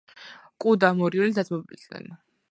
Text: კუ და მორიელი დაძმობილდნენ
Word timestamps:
კუ 0.63 0.71
და 0.83 0.89
მორიელი 1.01 1.35
დაძმობილდნენ 1.39 2.09